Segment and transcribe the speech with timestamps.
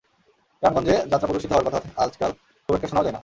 [0.63, 2.31] গ্রামগঞ্জে যাত্রা প্রদর্শিত হওয়ার কথা আজকাল
[2.69, 3.19] খুব একটা শোনাও যায় না।